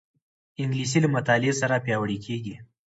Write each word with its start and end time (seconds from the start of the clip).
انګلیسي 0.61 0.99
له 1.03 1.09
مطالعې 1.15 1.53
سره 1.61 1.83
پیاوړې 1.85 2.17
کېږي 2.25 2.55